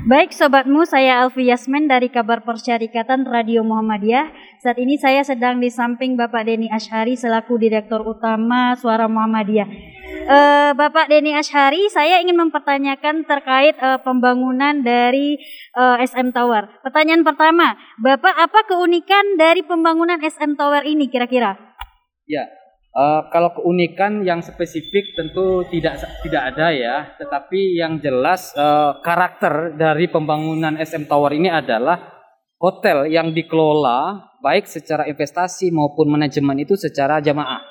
[0.00, 4.32] Baik sobatmu, saya Alfi Yasmin dari Kabar Persyarikatan Radio Muhammadiyah.
[4.64, 9.68] Saat ini saya sedang di samping Bapak Deni Ashari selaku Direktur Utama Suara Muhammadiyah.
[10.24, 15.36] Uh, Bapak Deni Ashari, saya ingin mempertanyakan terkait uh, pembangunan dari
[15.76, 16.80] uh, SM Tower.
[16.80, 21.60] Pertanyaan pertama, Bapak apa keunikan dari pembangunan SM Tower ini kira-kira?
[22.24, 22.48] Ya,
[22.90, 29.78] Uh, kalau keunikan yang spesifik tentu tidak tidak ada ya, tetapi yang jelas uh, karakter
[29.78, 32.18] dari pembangunan SM Tower ini adalah
[32.58, 37.62] hotel yang dikelola baik secara investasi maupun manajemen itu secara jamaah.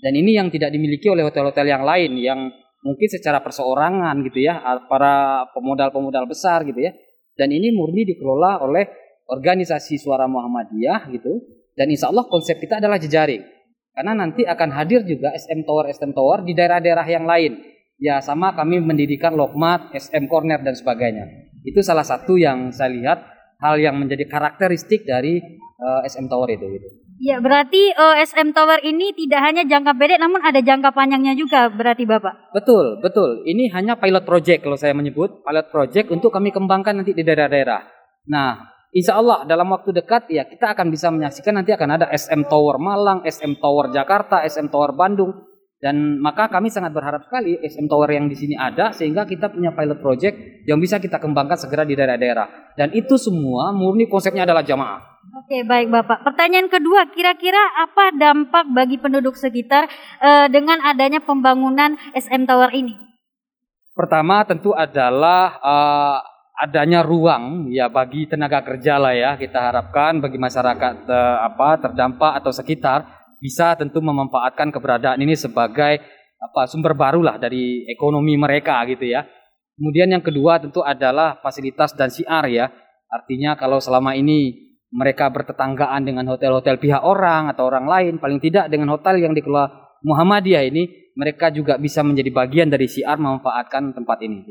[0.00, 2.48] Dan ini yang tidak dimiliki oleh hotel-hotel yang lain yang
[2.80, 6.96] mungkin secara perseorangan gitu ya, para pemodal-pemodal besar gitu ya.
[7.36, 8.88] Dan ini murni dikelola oleh
[9.28, 11.52] organisasi Suara Muhammadiyah gitu.
[11.76, 13.53] Dan insya Allah konsep kita adalah jejaring
[13.94, 17.62] karena nanti akan hadir juga SM Tower SM Tower di daerah-daerah yang lain.
[18.02, 21.54] Ya sama kami mendirikan Lokmat, SM Corner dan sebagainya.
[21.62, 23.18] Itu salah satu yang saya lihat
[23.62, 25.38] hal yang menjadi karakteristik dari
[25.78, 26.88] uh, eh, SM Tower itu gitu.
[27.22, 31.38] Ya, berarti uh, eh, SM Tower ini tidak hanya jangka pendek namun ada jangka panjangnya
[31.38, 32.50] juga berarti Bapak.
[32.50, 33.46] Betul, betul.
[33.46, 37.86] Ini hanya pilot project kalau saya menyebut, pilot project untuk kami kembangkan nanti di daerah-daerah.
[38.26, 42.46] Nah, Insya Allah dalam waktu dekat ya kita akan bisa menyaksikan nanti akan ada SM
[42.46, 45.34] Tower Malang, SM Tower Jakarta, SM Tower Bandung
[45.82, 49.74] dan maka kami sangat berharap sekali SM Tower yang di sini ada sehingga kita punya
[49.74, 54.62] pilot project yang bisa kita kembangkan segera di daerah-daerah dan itu semua murni konsepnya adalah
[54.62, 55.02] jamaah.
[55.42, 56.22] Oke baik Bapak.
[56.22, 59.90] Pertanyaan kedua kira-kira apa dampak bagi penduduk sekitar
[60.22, 62.94] uh, dengan adanya pembangunan SM Tower ini?
[63.90, 66.18] Pertama tentu adalah uh,
[66.54, 72.38] adanya ruang ya bagi tenaga kerja lah ya kita harapkan bagi masyarakat eh, apa terdampak
[72.38, 76.00] atau sekitar bisa tentu memanfaatkan keberadaan ini sebagai
[76.40, 79.24] apa sumber baru lah dari ekonomi mereka gitu ya.
[79.74, 82.70] Kemudian yang kedua tentu adalah fasilitas dan siar ya.
[83.10, 88.70] Artinya kalau selama ini mereka bertetanggaan dengan hotel-hotel pihak orang atau orang lain, paling tidak
[88.70, 94.22] dengan hotel yang dikelola Muhammadiyah ini, mereka juga bisa menjadi bagian dari siar memanfaatkan tempat
[94.22, 94.46] ini.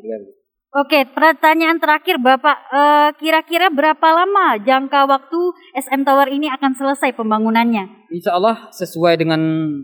[0.74, 7.14] Oke, pertanyaan terakhir Bapak, eh, kira-kira berapa lama jangka waktu SM Tower ini akan selesai
[7.14, 8.10] pembangunannya?
[8.10, 9.38] Insya Allah sesuai dengan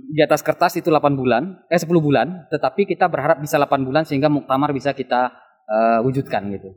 [0.10, 4.02] di atas kertas itu 8 bulan, eh 10 bulan, tetapi kita berharap bisa 8 bulan
[4.02, 5.30] sehingga muktamar bisa kita
[5.70, 6.74] uh, wujudkan gitu.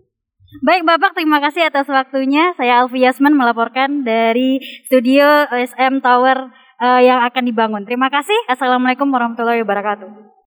[0.61, 2.53] Baik Bapak, terima kasih atas waktunya.
[2.61, 6.53] Saya Alfi Yasman melaporkan dari studio SM Tower
[6.85, 7.89] uh, yang akan dibangun.
[7.89, 8.37] Terima kasih.
[8.53, 10.42] Assalamualaikum warahmatullahi wabarakatuh.